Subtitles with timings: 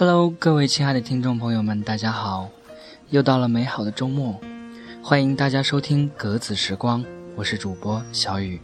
[0.00, 2.48] Hello，各位亲爱的听众朋友们，大家好！
[3.10, 4.34] 又到了美好的周末，
[5.02, 7.04] 欢迎大家收听格子时光，
[7.36, 8.58] 我是主播小雨。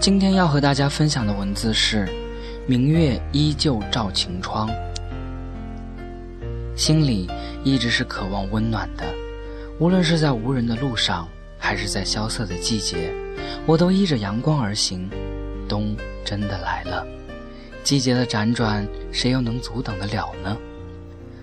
[0.00, 2.08] 今天要和大家分享的文字是：
[2.66, 4.70] 明月依旧照晴窗，
[6.74, 7.28] 心里
[7.62, 9.04] 一直是渴望温暖的。
[9.82, 11.28] 无论是在无人的路上，
[11.58, 13.12] 还是在萧瑟的季节，
[13.66, 15.10] 我都依着阳光而行。
[15.68, 17.04] 冬真的来了，
[17.82, 20.56] 季节的辗转，谁又能阻挡得了呢？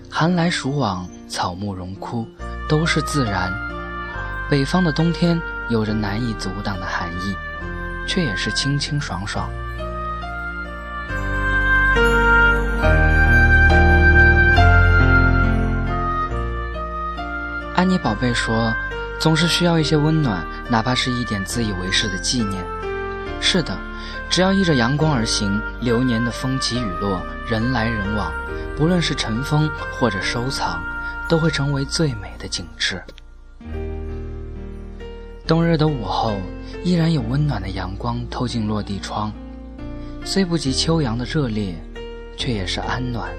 [0.08, 2.26] 寒来暑往，草木荣枯，
[2.66, 3.52] 都是自然。
[4.48, 7.36] 北方的冬天有着难以阻挡的寒意，
[8.06, 9.50] 却也是清清爽爽。
[17.80, 18.74] 安妮宝贝说
[19.18, 22.62] ：“总是需要一些温暖，哪怕是一点自以为是的纪念。”
[23.40, 23.74] 是的，
[24.28, 28.30] 只要依着阳光而行，流年的风起雨落，人来人往，
[28.76, 29.66] 不论是尘封
[29.98, 30.78] 或者收藏，
[31.26, 33.02] 都会成为最美的景致。
[35.46, 36.36] 冬日的午后，
[36.84, 39.32] 依然有温暖的阳光透进落地窗，
[40.22, 41.74] 虽不及秋阳的热烈，
[42.36, 43.30] 却也是安暖。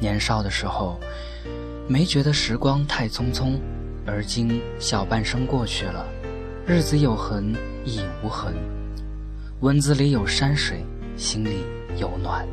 [0.00, 0.98] 年少的时候。
[1.90, 3.58] 没觉得时光太匆匆，
[4.04, 6.06] 而今小半生过去了，
[6.66, 8.54] 日子有痕亦无痕。
[9.60, 10.84] 文字里有山水，
[11.16, 11.64] 心里
[11.96, 12.46] 有暖，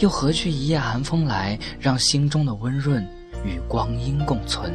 [0.00, 3.06] 又何惧一夜寒风来，让心中的温润
[3.44, 4.72] 与光阴共存？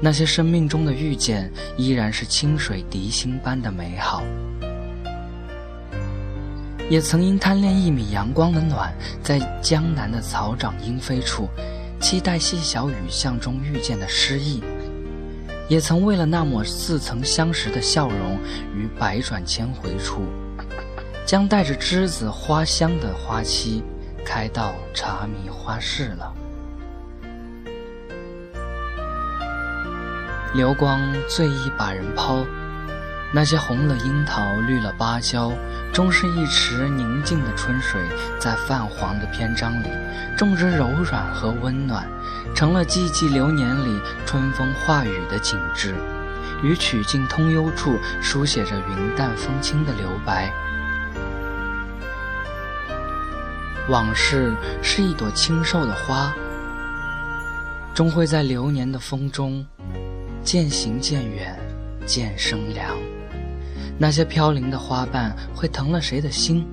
[0.00, 4.22] 那些生命中的遇见，依然是清水涤心般的美好。
[6.88, 8.90] 也曾因贪恋一米阳光的暖，
[9.22, 11.46] 在江南的草长莺飞处。
[12.00, 14.62] 期待细小雨巷中遇见的诗意，
[15.68, 18.38] 也曾为了那抹似曾相识的笑容，
[18.74, 20.22] 于百转千回处，
[21.26, 23.84] 将带着栀子花香的花期，
[24.24, 26.34] 开到茶迷花市了。
[30.54, 32.44] 流光最易把人抛。
[33.32, 35.52] 那些红了樱桃，绿了芭蕉，
[35.92, 38.00] 终是一池宁静的春水，
[38.40, 39.86] 在泛黄的篇章里，
[40.36, 42.04] 种植柔软和温暖，
[42.56, 45.94] 成了寂寂流年里春风化雨的景致，
[46.60, 50.52] 于曲径通幽处书写着云淡风轻的留白。
[53.88, 54.52] 往事
[54.82, 56.32] 是一朵清瘦的花，
[57.94, 59.64] 终会在流年的风中，
[60.42, 61.56] 渐行渐远，
[62.04, 62.96] 渐生凉。
[64.02, 66.66] 那些飘零的花瓣会疼了谁的心？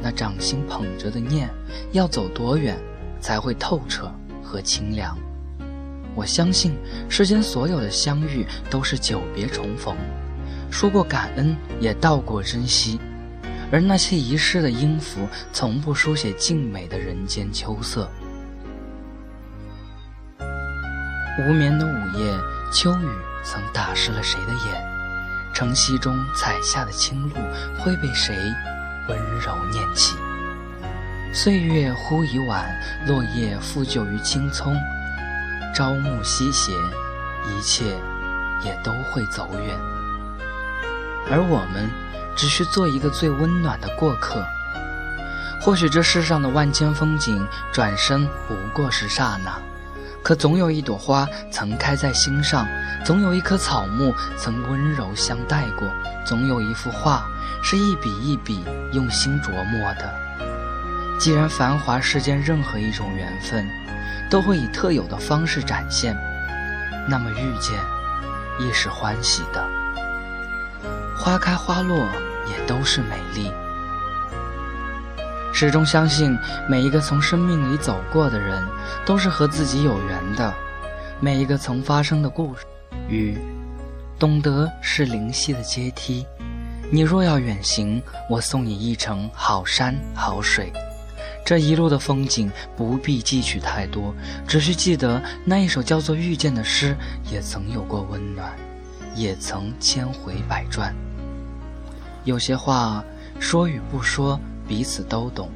[0.00, 1.50] 那掌心捧着的念，
[1.92, 2.78] 要走多远
[3.20, 4.10] 才会透彻
[4.42, 5.14] 和清凉？
[6.14, 6.72] 我相信
[7.10, 9.94] 世间所有的相遇都是久别重逢，
[10.70, 12.98] 说过感恩，也道过珍惜。
[13.70, 18.10] 而那些遗失的音符，从不书写静美的人间秋色。
[21.46, 22.34] 无眠的午夜，
[22.72, 23.08] 秋雨
[23.44, 24.91] 曾打湿了谁的眼？
[25.52, 27.34] 晨曦中采下的青露，
[27.78, 28.34] 会被谁
[29.08, 30.16] 温柔念起？
[31.34, 32.64] 岁月忽已晚，
[33.06, 34.76] 落叶复旧于青葱。
[35.74, 36.72] 朝暮西斜，
[37.48, 37.98] 一切
[38.62, 39.78] 也都会走远。
[41.30, 41.90] 而我们，
[42.36, 44.44] 只需做一个最温暖的过客。
[45.60, 49.58] 或许这世上的万千风景，转身不过是刹那。
[50.22, 52.66] 可总有一朵花曾开在心上，
[53.04, 55.88] 总有一棵草木曾温柔相待过，
[56.24, 57.26] 总有一幅画
[57.62, 60.14] 是一笔一笔用心琢磨的。
[61.18, 63.68] 既然繁华世间任何一种缘分，
[64.30, 66.16] 都会以特有的方式展现，
[67.08, 67.78] 那么遇见
[68.58, 69.64] 亦是欢喜的。
[71.16, 71.96] 花开花落
[72.48, 73.52] 也都是美丽。
[75.62, 76.36] 始终相信，
[76.68, 78.60] 每一个从生命里走过的人，
[79.06, 80.52] 都是和自己有缘的。
[81.20, 82.64] 每一个曾发生的故事，
[83.08, 83.38] 与
[84.18, 86.26] 懂得是灵犀的阶梯。
[86.90, 90.72] 你若要远行，我送你一程好山好水。
[91.46, 94.12] 这一路的风景不必记取太多，
[94.48, 96.96] 只需记得那一首叫做《遇见》的诗，
[97.30, 98.52] 也曾有过温暖，
[99.14, 100.92] 也曾千回百转。
[102.24, 103.04] 有些话
[103.38, 104.40] 说与不说。
[104.68, 105.50] 彼此都懂，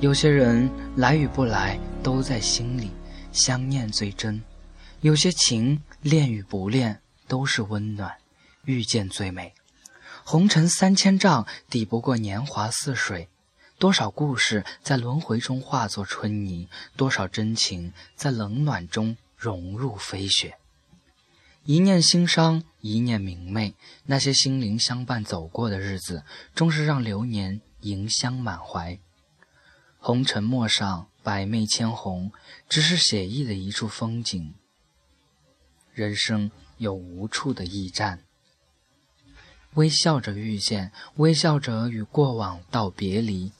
[0.00, 2.90] 有些人来与不来都在心里，
[3.32, 4.38] 相念最真；
[5.00, 8.14] 有些情恋与不恋都是温暖，
[8.64, 9.54] 遇见最美。
[10.24, 13.28] 红尘三千丈，抵不过年华似水。
[13.78, 20.56] 多少故事在轮回中化作春泥，多少真情在冷暖中融入飞雪。
[21.64, 23.74] 一念心伤，一念明媚。
[24.04, 26.24] 那些心灵相伴走过的日子，
[26.54, 28.98] 终是让流年盈香满怀。
[30.06, 32.30] 红尘陌上，百媚千红，
[32.68, 34.52] 只是写意的一处风景。
[35.94, 38.20] 人生有无处的驿站，
[39.76, 43.50] 微笑着遇见，微笑着与过往道别离，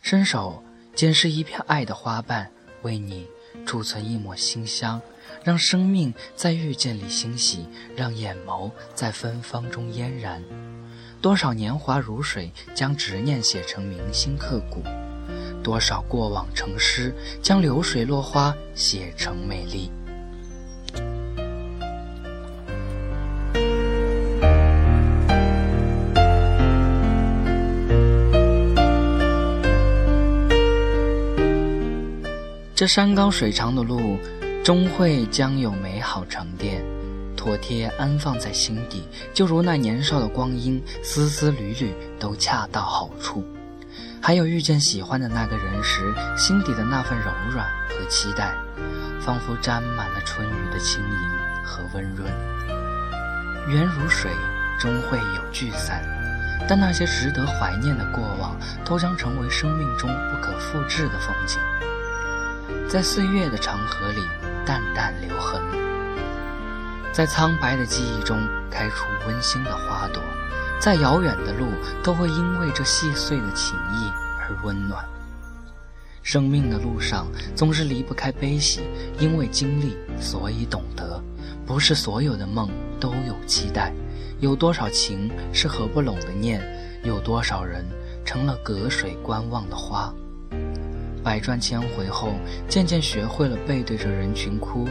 [0.00, 2.50] 伸手捡拾一片爱的花瓣，
[2.82, 3.28] 为你
[3.64, 5.00] 储存一抹馨香。
[5.44, 10.42] 让生命在遇见里欣喜，让眼眸在芬芳中嫣然。
[11.20, 14.82] 多少年华如水，将执念写成铭心刻骨；
[15.62, 19.90] 多少过往成诗，将流水落花写成美丽。
[32.74, 34.18] 这山高水长的路。
[34.64, 36.84] 终会将有美好沉淀，
[37.36, 39.02] 妥帖安放在心底，
[39.34, 43.42] 就如那年少的光阴，丝丝缕缕都恰到好处。
[44.22, 48.54] 还有遇见喜欢的那个人时，心底的那份柔软和期待，
[49.20, 51.30] 仿佛沾满了春雨的轻盈
[51.64, 52.30] 和温润。
[53.68, 54.30] 缘如水，
[54.78, 56.02] 终会有聚散，
[56.68, 61.58] 但那些值得怀念的过往，都将成为生命中不可复制的风景，
[62.88, 64.22] 在岁月的长河里。
[64.64, 65.60] 淡淡留痕，
[67.12, 68.38] 在苍白的记忆中
[68.70, 70.22] 开出温馨的花朵。
[70.82, 71.66] 再遥远的路，
[72.02, 75.04] 都会因为这细碎的情谊而温暖。
[76.24, 78.80] 生命的路上总是离不开悲喜，
[79.20, 81.22] 因为经历，所以懂得。
[81.64, 82.68] 不是所有的梦
[82.98, 83.92] 都有期待，
[84.40, 86.60] 有多少情是合不拢的念，
[87.04, 87.84] 有多少人
[88.24, 90.12] 成了隔水观望的花。
[91.22, 92.34] 百转千回后，
[92.68, 94.88] 渐渐学会了背对着人群哭，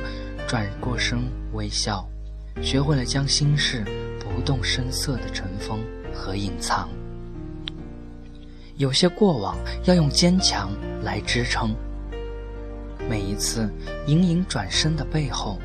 [0.47, 1.19] 转过身
[1.51, 2.07] 微笑，
[2.61, 3.83] 学会了将心事
[4.41, 6.89] 不动声色的尘封和隐藏。
[8.77, 10.71] 有些过往要用坚强
[11.03, 11.75] 来支撑。
[13.07, 13.71] 每一次
[14.07, 15.59] 隐隐转身的背后，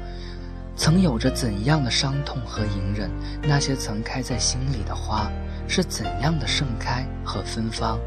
[0.77, 3.11] 曾有着怎样的伤痛和隐忍？
[3.43, 5.33] 那些曾开在心里的花。
[5.67, 7.99] 是怎样的盛开和芬芳，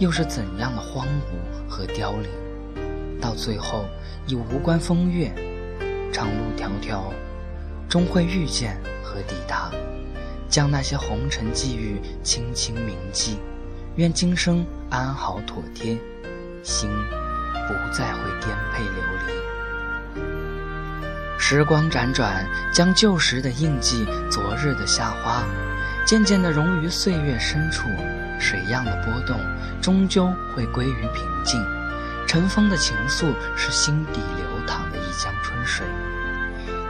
[0.00, 3.20] 又是怎样的荒芜和凋零？
[3.20, 3.84] 到最后，
[4.26, 5.32] 已无关风月，
[6.12, 7.04] 长路迢迢，
[7.88, 9.70] 终会遇见和抵达。
[10.48, 13.38] 将那些红尘际遇轻轻铭记，
[13.96, 15.98] 愿今生安好妥帖，
[16.62, 16.88] 心
[17.68, 19.32] 不再会颠沛流离。
[21.38, 25.44] 时光辗转，将旧时的印记，昨日的夏花。
[26.04, 27.88] 渐渐地融于岁月深处，
[28.38, 29.36] 水样的波动
[29.82, 31.60] 终究会归于平静。
[32.26, 35.84] 尘封的情愫是心底流淌的一江春水，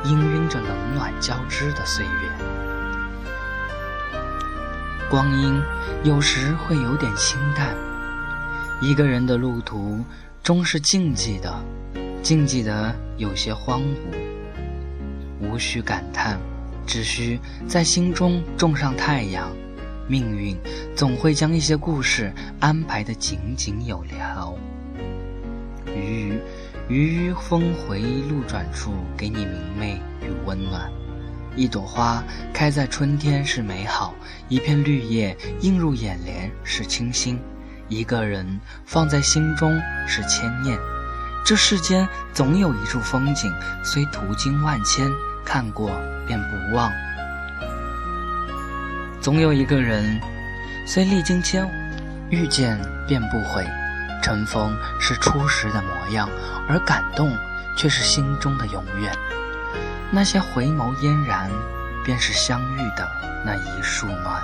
[0.05, 2.66] 氤氲着冷暖交织的岁月。
[5.09, 5.63] 光阴
[6.03, 7.77] 有时会有点清淡，
[8.81, 10.05] 一个人的路途
[10.43, 11.55] 终是静寂的，
[12.23, 13.87] 静寂的有些荒芜，
[15.41, 16.39] 无需感叹。
[16.89, 19.51] 只需在心中种上太阳，
[20.07, 20.57] 命运
[20.95, 24.57] 总会将一些故事安排得井井有条。
[25.87, 26.39] 鱼
[26.89, 30.89] 鱼峰回路转处，给你明媚与温暖。
[31.57, 32.23] 一朵花
[32.53, 34.15] 开在春天是美好，
[34.49, 37.41] 一片绿叶映入眼帘是清新，
[37.89, 40.79] 一个人放在心中是牵念。
[41.45, 45.11] 这世间总有一处风景，虽途经万千。
[45.45, 45.93] 看过
[46.27, 46.91] 便不忘，
[49.21, 50.21] 总有一个人，
[50.85, 51.65] 虽历经千
[52.31, 53.65] 遇见便不悔。
[54.21, 56.29] 尘封是初时的模样，
[56.69, 57.33] 而感动
[57.77, 59.17] 却是心中的永远。
[60.11, 61.51] 那些回眸嫣然，
[62.05, 63.09] 便是相遇的
[63.45, 64.43] 那一束暖。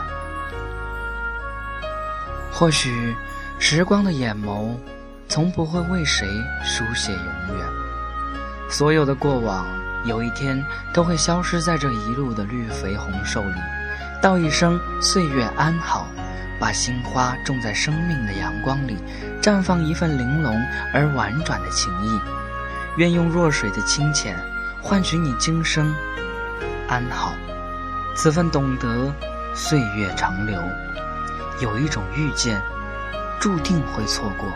[2.50, 3.16] 或许，
[3.58, 4.76] 时光的眼眸，
[5.28, 6.28] 从不会为谁
[6.64, 7.66] 书写永远。
[8.68, 9.66] 所有的过往。
[10.04, 10.60] 有一天
[10.92, 13.54] 都会消失在这一路的绿肥红瘦里，
[14.20, 16.08] 道一声岁月安好，
[16.58, 18.96] 把心花种在生命的阳光里，
[19.40, 20.60] 绽放一份玲珑
[20.92, 22.20] 而婉转的情意。
[22.96, 24.36] 愿用弱水的清浅，
[24.82, 25.94] 换取你今生
[26.88, 27.32] 安好。
[28.16, 29.14] 此份懂得，
[29.54, 30.60] 岁月长流。
[31.60, 32.60] 有一种遇见，
[33.40, 34.48] 注定会错过，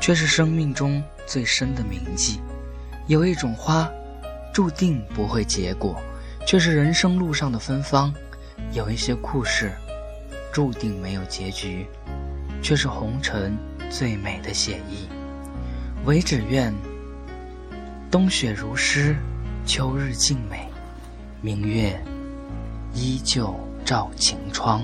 [0.00, 2.40] 却是生命中最深的铭记。
[3.06, 3.90] 有一种花。
[4.52, 6.02] 注定不会结果，
[6.44, 8.12] 却是人生路上的芬芳；
[8.72, 9.70] 有一些故事，
[10.52, 11.86] 注定没有结局，
[12.60, 13.56] 却是红尘
[13.88, 15.08] 最美的写意。
[16.04, 16.74] 唯只愿
[18.10, 19.14] 冬雪如诗，
[19.72, 20.68] 秋日静美，
[21.40, 21.96] 明月
[22.92, 24.82] 依旧照晴窗。